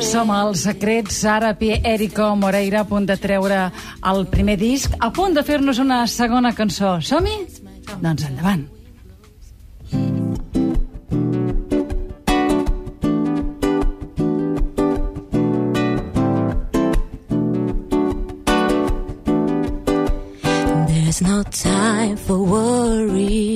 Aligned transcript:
Som 0.00 0.30
els 0.32 0.62
secrets, 0.64 1.18
Sara 1.20 1.52
Pi, 1.58 1.74
Erico 1.84 2.30
Moreira, 2.36 2.80
a 2.80 2.88
punt 2.88 3.06
de 3.08 3.16
treure 3.20 3.58
el 4.10 4.24
primer 4.32 4.56
disc, 4.60 4.94
a 5.00 5.10
punt 5.12 5.36
de 5.36 5.44
fer-nos 5.44 5.78
una 5.82 6.06
segona 6.08 6.54
cançó. 6.56 6.96
Som-hi? 7.00 7.36
Doncs 8.00 8.24
endavant. 8.30 8.64
There's 20.88 21.20
no 21.22 21.42
time 21.44 22.16
for 22.16 22.38
worries. 22.38 23.55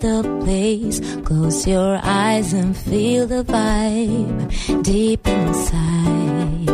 The 0.00 0.22
place. 0.42 0.98
Close 1.26 1.66
your 1.66 2.00
eyes 2.02 2.54
and 2.54 2.74
feel 2.74 3.26
the 3.26 3.44
vibe 3.44 4.82
deep 4.82 5.28
inside. 5.28 6.70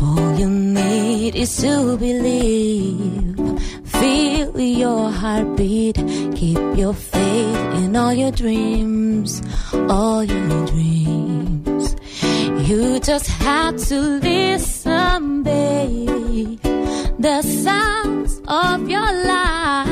All 0.00 0.38
you 0.38 0.48
need 0.48 1.36
is 1.36 1.54
to 1.58 1.98
believe. 1.98 3.36
Feel 3.84 4.58
your 4.58 5.10
heartbeat. 5.10 5.96
Keep 6.34 6.78
your 6.78 6.94
faith 6.94 7.84
in 7.84 7.94
all 7.96 8.14
your 8.14 8.32
dreams. 8.32 9.42
All 9.90 10.24
your 10.24 10.66
dreams. 10.66 11.96
You 12.66 12.98
just 13.00 13.26
have 13.26 13.76
to 13.88 14.00
listen, 14.00 15.42
babe. 15.42 16.60
The 17.18 17.42
sounds 17.42 18.40
of 18.48 18.88
your 18.88 19.12
life. 19.26 19.91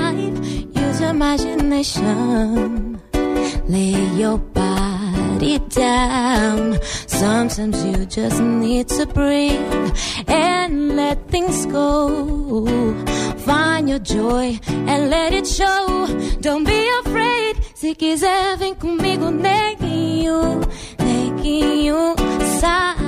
Use 1.00 1.08
imagination. 1.08 3.00
Lay 3.68 3.94
your 4.16 4.38
body 4.38 5.58
down. 5.70 6.78
Sometimes 7.06 7.84
you 7.84 8.04
just 8.04 8.40
need 8.40 8.88
to 8.88 9.06
breathe 9.06 9.94
and 10.28 10.96
let 10.96 11.26
things 11.28 11.64
go. 11.66 12.66
Find 13.38 13.88
your 13.88 14.00
joy 14.00 14.58
and 14.68 15.10
let 15.10 15.32
it 15.32 15.46
show. 15.46 16.06
Don't 16.40 16.64
be 16.64 16.90
afraid. 17.04 17.56
Se 17.74 17.94
quiser, 17.94 18.56
vem 18.58 18.74
comigo, 18.74 19.30
neguinho, 19.30 20.60
neguinho, 20.98 22.14
sarará. 22.60 22.99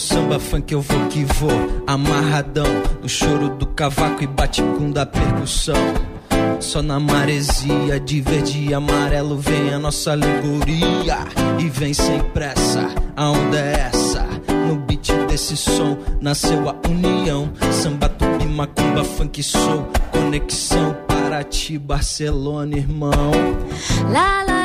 Samba 0.00 0.40
funk 0.40 0.72
eu 0.72 0.80
vou 0.80 1.06
que 1.08 1.24
vou. 1.24 1.84
Amarradão 1.86 2.66
no 3.02 3.08
choro 3.08 3.50
do 3.50 3.66
cavaco 3.66 4.24
e 4.24 4.26
bate 4.26 4.62
com 4.62 4.90
da 4.90 5.04
percussão. 5.04 5.76
Só 6.58 6.82
na 6.82 6.98
maresia 6.98 8.00
de 8.00 8.20
verde 8.20 8.68
e 8.68 8.74
amarelo 8.74 9.36
vem 9.36 9.74
a 9.74 9.78
nossa 9.78 10.12
alegoria. 10.12 11.18
E 11.58 11.68
vem 11.68 11.92
sem 11.92 12.20
pressa, 12.30 12.88
a 13.14 13.30
onda 13.30 13.58
é 13.58 13.90
essa. 13.92 14.26
No 14.66 14.76
beat 14.76 15.12
desse 15.28 15.56
som 15.56 15.98
nasceu 16.20 16.68
a 16.68 16.76
união. 16.88 17.50
Samba, 17.70 18.08
tupi, 18.08 18.46
macumba, 18.46 19.04
funk, 19.04 19.42
soul. 19.42 19.86
Conexão 20.10 20.96
para 21.06 21.44
ti, 21.44 21.78
Barcelona, 21.78 22.76
irmão. 22.76 23.32
La 24.10 24.44
la 24.44 24.59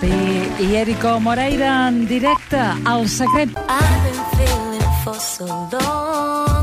Pi 0.00 0.64
i 0.64 0.74
Erico 0.76 1.18
Moreira 1.20 1.88
en 1.88 2.06
directe 2.06 2.60
al 2.84 3.08
secret. 3.08 3.48
I've 3.68 4.02
been 4.04 4.22
feeling 4.36 4.88
for 5.04 5.14
so 5.14 5.46
long 5.46 6.55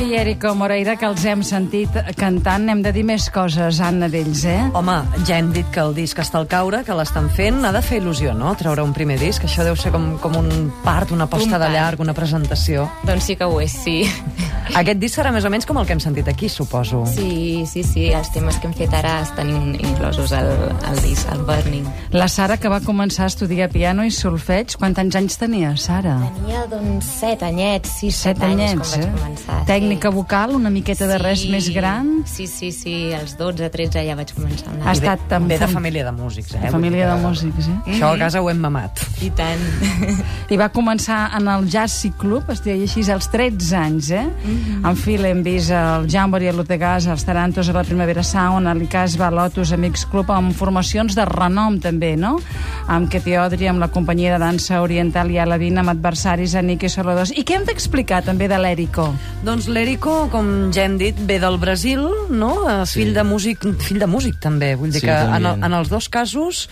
i 0.00 0.14
Erico 0.16 0.54
Moreira, 0.56 0.94
que 0.96 1.04
els 1.06 1.24
hem 1.28 1.42
sentit 1.44 1.92
cantant. 2.16 2.64
Hem 2.72 2.80
de 2.82 2.92
dir 2.94 3.02
més 3.06 3.26
coses, 3.32 3.80
Anna, 3.84 4.08
d'ells, 4.10 4.44
eh? 4.48 4.58
Home, 4.76 4.96
ja 5.28 5.36
hem 5.38 5.50
dit 5.52 5.66
que 5.74 5.80
el 5.82 5.92
disc 5.96 6.18
està 6.22 6.38
al 6.40 6.46
caure, 6.50 6.80
que 6.86 6.94
l'estan 6.96 7.28
fent. 7.36 7.60
Ha 7.66 7.72
de 7.74 7.82
fer 7.84 8.00
il·lusió, 8.00 8.32
no?, 8.36 8.54
treure 8.58 8.82
un 8.86 8.94
primer 8.96 9.18
disc. 9.20 9.44
Això 9.44 9.64
deu 9.66 9.76
ser 9.76 9.92
com, 9.92 10.14
com 10.22 10.36
un 10.40 10.70
part, 10.84 11.12
una 11.12 11.26
posta 11.30 11.58
Un 11.58 11.62
de 11.62 11.68
llarg, 11.74 12.00
una 12.00 12.14
presentació. 12.16 12.88
Doncs 13.04 13.28
sí 13.28 13.36
que 13.36 13.44
ho 13.44 13.60
és, 13.60 13.74
sí. 13.84 13.98
Aquest 14.80 15.00
disc 15.02 15.18
serà 15.18 15.32
més 15.34 15.44
o 15.44 15.50
menys 15.50 15.66
com 15.66 15.78
el 15.80 15.86
que 15.88 15.92
hem 15.96 16.00
sentit 16.02 16.28
aquí, 16.30 16.48
suposo. 16.48 17.02
Sí, 17.10 17.64
sí, 17.66 17.82
sí, 17.84 18.08
els 18.14 18.30
temes 18.32 18.56
que 18.62 18.68
hem 18.70 18.74
fet 18.78 18.92
ara 18.94 19.16
estan 19.24 19.50
in- 19.50 19.74
inclosos 19.80 20.32
al, 20.36 20.48
al 20.86 21.00
disc, 21.02 21.26
al 21.32 21.42
Burning. 21.48 21.88
La 22.14 22.28
Sara, 22.30 22.56
que 22.60 22.70
va 22.70 22.78
començar 22.84 23.24
a 23.26 23.32
estudiar 23.32 23.68
piano 23.72 24.04
i 24.06 24.12
solfeig, 24.14 24.76
quants 24.78 24.98
anys 25.18 25.36
tenia, 25.40 25.74
Sara? 25.76 26.16
Tenia, 26.38 26.64
doncs, 26.70 27.08
set 27.20 27.42
anyets, 27.42 27.96
sis, 28.00 28.14
set, 28.14 28.38
Set 28.38 28.46
anys 28.46 28.62
anyets, 28.62 28.94
quan 28.94 29.02
eh? 29.02 29.10
vaig 29.10 29.20
començar. 29.20 29.58
Tècnica 29.90 30.10
vocal, 30.14 30.52
una 30.54 30.70
miqueta 30.70 31.08
de 31.10 31.16
res 31.18 31.40
més 31.50 31.66
gran. 31.74 32.20
Sí, 32.30 32.44
sí, 32.46 32.68
sí, 32.70 33.10
als 33.12 33.32
12, 33.34 33.66
13 33.74 34.04
ja 34.06 34.14
vaig 34.14 34.30
començar 34.36 34.68
amb 34.70 34.84
Ha 34.86 34.92
estat 34.94 35.24
Ve 35.32 35.56
de 35.56 35.64
fam- 35.64 35.72
família 35.74 36.04
de 36.06 36.12
músics, 36.14 36.52
eh? 36.54 36.70
Família 36.70 37.08
de 37.08 37.16
Vull 37.16 37.34
dir 37.34 37.48
músics, 37.48 37.66
eh? 37.66 37.74
que 37.86 37.90
Això 37.96 38.12
a 38.14 38.18
casa 38.20 38.38
ho 38.40 38.48
hem 38.52 38.60
mamat. 38.62 39.00
I 39.20 39.30
tant. 39.34 39.64
I 40.54 40.56
va 40.60 40.68
començar 40.70 41.32
en 41.34 41.48
el 41.50 41.66
Jazz 41.68 42.06
Club, 42.20 42.52
es 42.54 42.62
deia 42.62 42.84
així, 42.86 43.02
als 43.10 43.26
13 43.32 43.74
anys, 43.80 44.12
eh? 44.14 44.22
En 44.86 44.94
fil 44.94 45.26
hem 45.26 45.42
vist 45.42 45.74
el 45.74 46.06
Jambori, 46.08 46.46
el 46.46 46.56
Lutegas, 46.62 47.08
els 47.10 47.26
Tarantos, 47.26 47.68
a 47.68 47.74
la 47.74 47.82
Primavera 47.82 48.22
Sound, 48.22 48.70
a 48.70 48.74
l'Icas, 48.78 49.18
va 49.18 49.32
Lotus, 49.34 49.72
Amics 49.74 50.06
Club, 50.06 50.30
amb 50.30 50.54
formacions 50.54 51.18
de 51.18 51.26
renom 51.26 51.80
també, 51.82 52.14
no? 52.16 52.36
Amb 52.86 53.10
Katy 53.10 53.34
Odri, 53.42 53.66
amb 53.66 53.82
la 53.82 53.90
companyia 53.90 54.36
de 54.38 54.44
dansa 54.44 54.82
oriental 54.86 55.34
i 55.34 55.42
a 55.42 55.46
la 55.50 55.58
Vina, 55.58 55.82
amb 55.82 55.90
adversaris, 55.96 56.54
a 56.54 56.62
Niki 56.62 56.88
Solodos. 56.88 57.34
I 57.34 57.42
què 57.42 57.58
hem 57.58 57.66
d'explicar 57.66 58.22
també 58.22 58.46
de 58.46 58.58
l'Erico? 58.62 59.10
Doncs 59.42 59.66
l'Erico, 59.66 59.79
com 60.30 60.70
ja 60.74 60.84
hem 60.84 60.98
dit, 61.00 61.16
ve 61.26 61.38
del 61.40 61.56
Brasil, 61.58 62.02
no? 62.28 62.68
Eh, 62.68 62.86
Fill 62.86 63.14
de 63.16 63.22
músic, 63.24 63.64
fill 63.80 63.98
de 64.02 64.06
músic 64.06 64.36
també. 64.40 64.74
Vull 64.76 64.90
dir 64.92 65.00
Sí, 65.00 65.06
que 65.06 65.12
en, 65.14 65.42
també. 65.42 65.66
en 65.66 65.72
els 65.72 65.88
dos 65.88 66.08
casos 66.08 66.68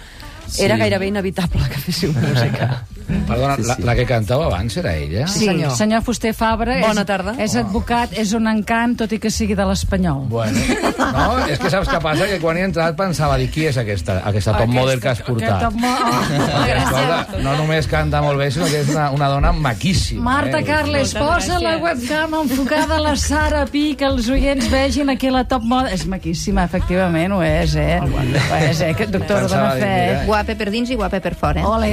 era 0.58 0.74
Sí. 0.76 0.80
gairebé 0.80 1.06
inevitable 1.08 1.68
que 1.70 1.78
féssiu 1.78 2.12
música. 2.20 2.84
Perdona, 3.08 3.56
Sí, 3.56 3.62
la, 3.66 3.74
sí. 3.76 3.82
la 3.82 3.94
que 3.96 4.04
cantava 4.06 4.46
abans 4.46 4.76
era 4.76 4.94
ella? 4.94 5.26
Sí, 5.26 5.46
senyor. 5.46 5.70
senyor 5.76 6.02
Fuster 6.04 6.34
Fabra 6.34 6.78
Bona 6.82 7.00
és, 7.02 7.06
tarda. 7.06 7.34
és 7.40 7.54
advocat, 7.56 8.12
és 8.20 8.32
un 8.36 8.46
encant, 8.46 8.96
tot 9.00 9.12
i 9.12 9.18
que 9.18 9.30
sigui 9.32 9.54
de 9.56 9.64
l'Espanyol. 9.64 10.26
Bueno, 10.28 10.58
no, 10.98 11.46
és 11.48 11.58
que 11.58 11.70
saps 11.72 11.88
què 11.88 12.00
passa? 12.04 12.26
Que 12.28 12.38
quan 12.42 12.56
he 12.60 12.64
entrat 12.68 12.96
pensava, 12.98 13.38
dir, 13.40 13.48
qui 13.50 13.64
és 13.66 13.76
aquesta, 13.80 14.18
aquesta 14.28 14.52
top 14.58 14.68
model 14.68 15.00
que 15.00 15.08
has 15.08 15.22
portat? 15.24 15.62
Top 15.62 15.74
mo- 15.80 15.88
oh. 15.88 16.64
Escolta, 16.78 17.40
no 17.42 17.56
només 17.56 17.88
canta 17.90 18.20
molt 18.22 18.38
bé, 18.38 18.50
sinó 18.52 18.66
que 18.68 18.82
és 18.84 18.90
una, 18.92 19.08
una 19.16 19.28
dona 19.32 19.52
maquíssima. 19.52 20.22
Marta 20.28 20.60
eh? 20.60 20.64
Carles, 20.68 21.14
Moltes 21.14 21.48
posa 21.48 21.58
la 21.64 21.76
webcam 21.82 22.34
enfocada 22.42 22.96
a 22.98 23.00
la 23.00 23.16
Sara 23.16 23.64
Pi, 23.66 23.94
que 23.98 24.04
els 24.08 24.28
oients 24.28 24.68
vegin 24.70 25.08
aquí 25.10 25.30
la 25.32 25.44
top 25.48 25.64
moda. 25.64 25.90
És 25.96 26.04
maquíssima, 26.06 26.64
efectivament, 26.68 27.32
ho 27.32 27.42
és, 27.42 27.74
eh? 27.80 27.98
Ho 28.04 28.56
és, 28.60 28.80
eh? 28.84 28.94
Doctor 29.08 29.44
Pensava 29.46 29.74
dona 29.74 29.80
fe. 29.80 30.26
Guapa 30.28 30.54
per 30.58 30.70
dins 30.70 30.90
i 30.90 30.96
guapa 30.98 31.20
per 31.24 31.34
fora. 31.38 31.64
Ole! 31.68 31.92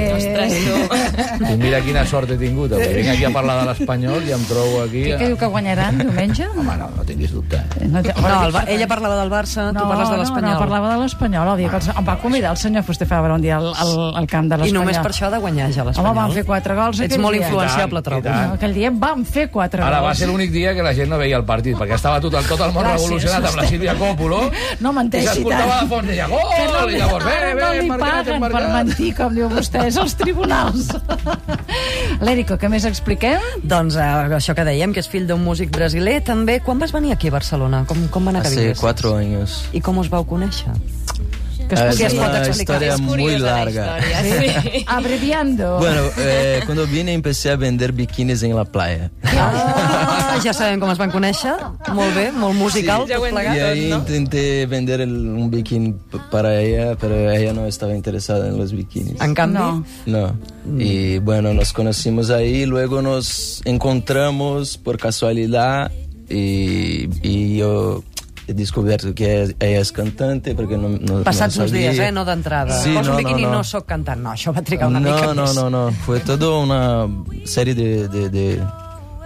I 1.50 1.56
mira 1.60 1.80
quina 1.84 2.04
sort 2.08 2.30
he 2.30 2.36
tingut. 2.40 2.72
Avui 2.76 2.92
vinc 2.98 3.10
aquí 3.14 3.24
a 3.28 3.30
parlar 3.34 3.58
de 3.60 3.66
l'Espanyol 3.70 4.26
i 4.28 4.32
em 4.36 4.44
trobo 4.48 4.82
aquí... 4.84 5.02
Què 5.10 5.18
que 5.20 5.28
diu 5.32 5.38
que 5.40 5.48
guanyaran 5.52 5.98
diumenge? 6.00 6.46
Home, 6.54 6.76
no, 6.80 6.88
no 6.96 7.04
tinguis 7.08 7.32
dubte. 7.34 7.60
Eh? 7.80 7.88
No, 7.88 8.02
No, 8.06 8.36
el, 8.48 8.56
ella 8.76 8.86
parlava 8.90 9.16
del 9.20 9.30
Barça, 9.30 9.68
tu 9.72 9.82
parles 9.86 10.08
de 10.10 10.16
No, 10.16 10.22
l'Espanyol. 10.22 10.52
no, 10.54 10.58
parlava 10.58 10.92
de 10.94 10.98
l'Espanyol. 11.02 11.48
El 11.54 11.58
dia 11.62 11.70
que 11.70 11.76
els, 11.80 11.88
em 11.92 12.06
va 12.08 12.16
convidar 12.22 12.50
el 12.56 12.60
senyor 12.60 12.82
Fuster 12.86 13.06
Fabra 13.08 13.34
un 13.34 13.42
dia 13.42 13.56
al, 13.58 13.68
al, 13.74 13.92
al 14.22 14.26
camp 14.26 14.48
de 14.50 14.56
I 14.56 14.58
l'Espanyol. 14.64 14.82
només 14.82 14.98
per 14.98 15.10
això 15.12 15.26
ha 15.28 15.30
de 15.36 15.38
guanyar 15.44 15.70
ja 15.72 15.84
l'Espanyol. 15.84 16.10
Home, 16.12 16.20
van 16.20 16.32
fer 16.36 16.44
quatre 16.48 16.74
gols 16.78 17.00
Ets 17.06 17.18
molt 17.18 17.36
dia. 17.38 17.46
influenciable, 17.46 18.00
I 18.00 18.02
tant, 18.02 18.04
trobo. 18.10 18.20
i 18.20 18.30
tant. 18.30 18.48
No, 18.48 18.54
aquell 18.60 18.74
dia 18.74 18.90
van 19.06 19.24
fer 19.24 19.48
quatre 19.50 19.82
Ara 19.82 20.00
va 20.00 20.08
gols. 20.10 20.18
ser 20.18 20.28
l'únic 20.28 20.50
dia 20.52 20.74
que 20.74 20.82
la 20.82 20.94
gent 20.94 21.10
no 21.10 21.18
veia 21.18 21.36
el 21.36 21.44
partit, 21.44 21.76
perquè 21.76 21.94
estava 21.94 22.20
tot 22.20 22.34
el, 22.34 22.44
tot 22.46 22.60
el 22.60 22.72
món 22.72 22.84
Gràcies, 22.84 23.02
revolucionat 23.06 23.44
amb 23.50 23.56
la. 23.62 23.66
Sílvia 23.66 23.94
Còpolo. 23.98 24.40
No 24.80 24.92
menteixi 24.92 25.26
I 25.26 25.28
s'escoltava 25.28 25.66
tant. 25.66 25.82
de 25.82 25.94
fons, 25.94 26.08
deia 26.08 26.26
gol! 26.28 26.90
I 26.90 26.96
llavors, 26.98 27.24
bé, 27.24 27.36
bé, 27.54 27.62
no 27.62 27.70
li 27.72 27.88
paguen 28.00 28.46
per 28.50 28.64
mentir, 28.72 29.14
com 29.16 29.34
diu 29.34 29.48
vostè, 29.50 29.86
és 29.90 29.96
els 30.00 30.14
tribunals. 30.16 30.95
Lérico, 32.26 32.56
què 32.60 32.68
més 32.72 32.86
expliquem? 32.88 33.42
Doncs 33.62 33.96
eh, 34.00 34.06
això 34.38 34.54
que 34.56 34.64
dèiem, 34.66 34.94
que 34.96 35.02
és 35.04 35.08
fill 35.12 35.26
d'un 35.28 35.42
músic 35.44 35.70
brasiler, 35.74 36.18
també. 36.24 36.58
Quan 36.64 36.80
vas 36.82 36.92
venir 36.94 37.12
aquí 37.14 37.28
a 37.28 37.36
Barcelona? 37.36 37.84
Com, 37.88 38.06
com 38.12 38.24
va 38.28 38.34
anar 38.34 38.42
que 38.46 38.52
Hace 38.52 38.60
vinguessis? 38.60 38.80
cuatro 38.80 39.16
años. 39.16 39.58
I 39.76 39.80
com 39.84 39.98
us 40.02 40.08
vau 40.12 40.24
conèixer? 40.28 40.72
Que 41.68 41.74
es 41.74 41.80
podria 41.80 42.06
es 42.06 42.12
una 42.14 42.38
explicar. 42.46 42.82
historia 42.82 42.94
És 42.94 43.00
muy 43.00 43.38
la 43.38 43.50
larga. 43.56 43.98
història, 43.98 44.62
sí. 44.72 44.84
Abreviando. 44.86 45.78
Bueno, 45.78 46.02
eh, 46.18 46.60
cuando 46.64 46.86
vine 46.86 47.12
empecé 47.12 47.50
a 47.50 47.56
vender 47.56 47.92
bikinis 47.92 48.42
en 48.42 48.54
la 48.54 48.64
playa. 48.64 49.10
Ah, 49.24 50.38
ja 50.42 50.52
sabem 50.52 50.78
com 50.80 50.90
es 50.90 50.98
van 50.98 51.10
conèixer. 51.10 51.54
Molt 51.92 52.14
bé, 52.14 52.30
molt 52.32 52.54
musical, 52.54 53.02
Sí, 53.06 53.12
ja 53.12 53.18
ho 53.18 53.22
plegat. 53.22 53.56
Y 53.56 53.60
ahí 53.60 53.92
intenté 53.92 54.66
vender 54.66 55.00
el- 55.00 55.26
un 55.26 55.50
bikini 55.50 55.94
para 56.30 56.60
ella, 56.60 56.94
pero 57.00 57.30
ella 57.30 57.52
no 57.52 57.66
estaba 57.66 57.94
interesada 57.94 58.46
en 58.48 58.58
los 58.58 58.72
bikinis. 58.72 59.20
En 59.20 59.34
canvi, 59.34 59.58
No. 59.58 59.84
No. 60.06 60.36
Y 60.78 61.18
bueno, 61.18 61.52
nos 61.54 61.72
conocimos 61.72 62.30
ahí, 62.30 62.66
luego 62.66 63.02
nos 63.02 63.60
encontramos 63.64 64.76
por 64.78 64.98
casualidad 64.98 65.90
y, 66.28 67.08
y 67.22 67.56
yo 67.58 68.02
he 68.48 68.54
descubierto 68.54 69.14
que 69.14 69.54
ella 69.58 69.80
es 69.80 69.90
cantante 69.92 70.54
porque 70.54 70.76
no, 70.78 70.88
no 70.88 71.22
passats 71.24 71.56
no 71.58 71.64
uns 71.64 71.72
dies, 71.72 71.98
eh? 71.98 72.12
No 72.12 72.24
d'entrada. 72.24 72.80
Sí, 72.82 72.94
Poso 72.94 73.10
no, 73.10 73.16
un 73.16 73.24
biquini, 73.24 73.42
no, 73.42 73.50
no, 73.50 73.56
no. 73.58 73.64
sóc 73.64 73.86
cantant. 73.86 74.22
No, 74.22 74.30
això 74.32 74.54
va 74.54 74.62
trigar 74.62 74.88
una 74.88 75.00
mica 75.00 75.26
No, 75.26 75.34
no, 75.34 75.42
més. 75.42 75.54
no, 75.56 75.70
no. 75.70 75.90
Fue 76.06 76.20
toda 76.20 76.58
una 76.58 77.08
serie 77.44 77.74
de, 77.74 78.08
de- 78.08 78.28
de 78.30 78.62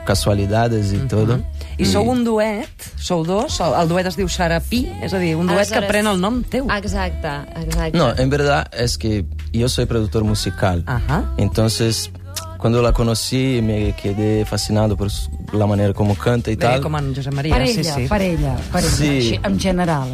casualidades 0.06 0.92
y 0.92 0.98
todo. 1.08 1.40
I 1.78 1.84
sou 1.86 2.02
un 2.10 2.24
duet, 2.24 2.68
sou 3.00 3.22
dos, 3.24 3.60
el, 3.60 3.88
duet 3.88 4.06
es 4.10 4.16
diu 4.18 4.28
Sara 4.28 4.58
Pi, 4.60 4.82
és 5.04 5.12
a 5.14 5.18
dir, 5.20 5.34
un 5.36 5.46
duet 5.46 5.68
que 5.68 5.78
Aleshores- 5.78 5.88
pren 5.88 6.06
el 6.10 6.20
nom 6.20 6.42
teu. 6.42 6.66
Exacte, 6.76 7.28
exacte. 7.56 7.96
No, 7.96 8.10
en 8.16 8.28
verdad 8.30 8.66
es 8.72 8.98
que 8.98 9.24
yo 9.52 9.68
soy 9.68 9.86
productor 9.86 10.24
musical. 10.24 10.82
Ajá. 10.86 11.24
Entonces, 11.38 12.10
cuando 12.58 12.82
la 12.82 12.92
conocí, 12.92 13.60
me 13.62 13.94
quedé 13.96 14.44
fascinado 14.44 14.96
por 14.96 15.10
su- 15.10 15.30
la 15.52 15.66
manera 15.66 15.92
como 15.92 16.14
canta 16.14 16.50
y 16.50 16.54
Bé, 16.56 16.62
tal. 16.62 16.80
com 16.80 16.94
en 16.96 17.14
Josep 17.14 17.32
Maria, 17.34 17.56
Per 17.56 17.66
sí, 17.68 17.80
ella, 17.80 17.94
sí. 17.94 18.06
per 18.08 18.22
ella, 18.22 18.56
per 18.72 18.84
ella, 18.84 18.90
Sí. 18.96 19.08
així, 19.08 19.40
en 19.42 19.58
general. 19.60 20.08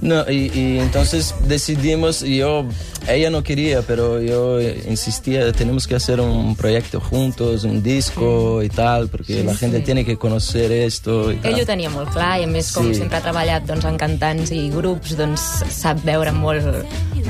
No, 0.00 0.24
y, 0.30 0.50
y 0.54 0.78
entonces 0.78 1.34
decidimos, 1.46 2.22
y 2.22 2.38
yo, 2.38 2.64
ella 3.06 3.28
no 3.30 3.42
quería, 3.42 3.82
pero 3.82 4.20
yo 4.22 4.60
insistía, 4.60 5.52
tenemos 5.52 5.86
que 5.86 5.94
hacer 5.94 6.20
un 6.20 6.56
proyecto 6.56 7.00
juntos, 7.00 7.64
un 7.64 7.82
disco 7.82 8.62
y 8.62 8.68
tal, 8.68 9.08
porque 9.08 9.42
la 9.44 9.54
gente 9.54 9.80
tiene 9.80 10.04
que 10.04 10.16
conocer 10.16 10.72
esto 10.72 11.32
y 11.32 11.36
tal. 11.36 11.52
Ell 11.52 11.62
ho 11.62 11.66
tenia 11.66 11.90
molt 11.90 12.10
clar 12.12 12.40
i 12.40 12.44
a 12.44 12.46
més 12.46 12.72
com 12.72 12.86
Sí. 12.88 12.94
sempre 13.02 13.18
ha 13.18 13.20
treballat 13.20 13.66
doncs, 13.68 13.84
en 13.84 13.96
cantants 14.00 14.50
i 14.52 14.68
grups 14.70 15.16
doncs 15.18 15.42
sap 15.68 16.00
veure 16.04 16.32
molt 16.32 16.64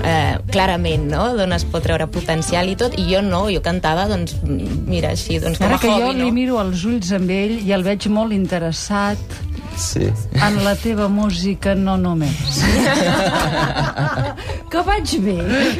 eh, 0.05 0.37
clarament 0.53 1.09
no? 1.11 1.25
d'on 1.37 1.53
es 1.57 1.65
pot 1.65 1.83
treure 1.83 2.07
potencial 2.07 2.69
i 2.71 2.77
tot 2.79 2.95
i 2.99 3.07
jo 3.11 3.23
no, 3.23 3.47
jo 3.51 3.61
cantava 3.65 4.07
doncs 4.11 4.37
mira 4.45 5.11
així 5.15 5.39
doncs, 5.43 5.59
com 5.59 5.67
Ara 5.67 5.77
a 5.77 5.83
que 5.83 5.89
jo 5.89 5.95
hobby 6.07 6.19
li 6.21 6.29
no? 6.29 6.33
miro 6.37 6.59
als 6.63 6.85
ulls 6.87 7.11
amb 7.17 7.31
ell 7.35 7.48
i 7.51 7.73
el 7.73 7.83
veig 7.87 8.07
molt 8.13 8.33
interessat 8.33 9.19
Sí. 9.79 10.09
en 10.43 10.57
la 10.65 10.73
teva 10.75 11.07
música, 11.09 11.73
no 11.79 11.95
només. 11.97 12.59
que 14.73 14.83
vaig 14.89 15.13
bé. 15.23 15.37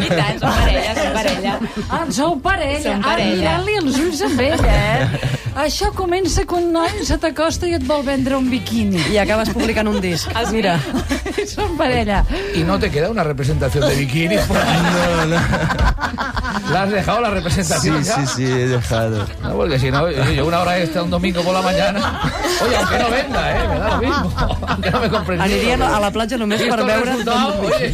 i 0.07 0.09
tant, 0.13 0.39
som 0.39 0.53
parella, 0.55 0.93
som 0.95 1.13
parella 1.17 1.55
Ah, 1.91 2.05
sou 2.11 2.37
parella. 2.45 2.83
Som 2.85 3.01
Ah, 3.03 3.07
parella. 3.11 3.37
mirant-li 3.41 3.75
els 3.83 3.99
ulls 4.05 4.23
amb 4.29 4.41
ell, 4.41 4.65
eh? 4.65 5.09
Això 5.59 5.89
comença 5.91 6.45
que 6.47 6.55
un 6.55 6.69
noi 6.71 7.01
se 7.03 7.17
t'acosta 7.19 7.67
i 7.67 7.73
et 7.75 7.83
vol 7.83 8.05
vendre 8.07 8.37
un 8.39 8.47
biquini. 8.47 9.01
I 9.11 9.17
acabes 9.19 9.49
publicant 9.51 9.89
un 9.91 9.97
disc. 10.01 10.31
Ah, 10.39 10.45
sí? 10.47 10.55
Mira, 10.55 10.77
Som 11.53 11.77
parella. 11.77 12.25
¿Y 12.55 12.63
no 12.63 12.79
te 12.79 12.91
queda 12.91 13.11
una 13.11 13.25
representación 13.25 13.85
de 13.89 13.95
ahí? 13.95 14.07
No, 14.39 15.27
no. 15.27 15.37
¿La 16.73 16.83
has 16.83 16.91
dejado 16.91 17.21
la 17.21 17.31
representación 17.31 18.05
Sí, 18.05 18.11
ya? 18.11 18.27
sí, 18.27 18.33
sí, 18.37 18.45
he 18.45 18.67
dejado. 18.69 19.27
No, 19.43 19.55
porque 19.55 19.79
si 19.79 19.91
no, 19.91 20.09
yo 20.11 20.47
una 20.47 20.61
hora 20.61 20.79
extra 20.79 21.03
un 21.03 21.11
domingo 21.11 21.43
por 21.43 21.55
la 21.55 21.63
mañana. 21.63 22.21
Oye, 22.65 22.77
aunque 22.77 22.99
no 22.99 23.11
venda, 23.11 23.51
¿eh? 23.51 23.69
Me 23.69 23.79
da 23.79 23.89
lo 23.89 23.99
mismo. 23.99 24.59
Aunque 24.69 24.91
no 24.91 25.01
me 25.01 25.09
compren. 25.09 25.41
anirien 25.41 25.83
a 25.83 25.99
la 26.01 26.11
platja 26.11 26.37
només 26.39 26.61
per 26.63 26.85
veure... 26.85 27.05
resultado, 27.11 27.61
oye, 27.63 27.93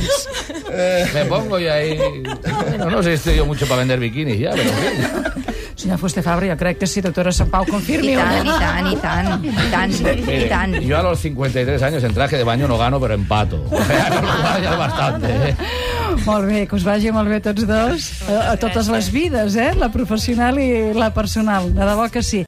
me 1.15 1.25
pongo 1.27 1.59
yo 1.59 1.73
ahí. 1.73 1.99
Bueno, 2.69 2.91
no 2.91 3.03
sé 3.03 3.11
si 3.11 3.15
estoy 3.15 3.37
yo 3.37 3.47
mucho 3.47 3.67
para 3.67 3.79
vender 3.81 3.99
bikinis 4.01 4.39
ya, 4.39 4.51
pero 4.53 5.54
en 5.85 5.91
fin. 5.91 5.91
Senyor 5.91 5.99
Fuster 6.01 6.23
Fabra, 6.25 6.49
jo 6.51 6.57
crec 6.57 6.79
que 6.79 6.87
sí, 6.87 7.01
doctora 7.05 7.33
Sant 7.33 7.51
Pau, 7.53 7.65
confirmi 7.69 8.13
I 8.13 8.17
tant, 8.17 8.47
i 8.47 8.59
tant, 8.59 8.89
i 8.91 8.97
tant, 8.97 9.45
i 9.45 9.71
tant, 9.71 9.93
i 9.93 10.23
Mire, 10.27 10.49
tant. 10.49 10.75
yo 10.83 10.99
a 10.99 11.03
los 11.03 11.21
53 11.21 11.83
años 11.83 12.05
en 12.05 12.15
traje 12.15 12.37
de 12.37 12.45
baño 12.45 12.67
no 12.69 12.79
gano, 12.79 13.01
pero 13.01 13.15
empato. 13.15 13.63
Ya 14.65 14.73
es 14.73 14.79
bastante, 14.79 15.27
¿eh? 15.51 15.57
Molt 16.25 16.47
bé, 16.47 16.67
que 16.69 16.77
us 16.77 16.85
vagi 16.87 17.11
molt 17.13 17.29
bé 17.29 17.41
tots 17.43 17.67
dos, 17.69 18.05
a, 18.31 18.53
a 18.53 18.57
totes 18.61 18.89
les 18.89 19.11
vides, 19.13 19.57
eh? 19.61 19.73
La 19.77 19.91
professional 19.93 20.59
i 20.63 20.69
la 20.97 21.11
personal. 21.13 21.67
De 21.75 21.85
debò 21.85 22.07
que 22.13 22.23
sí. 22.23 22.43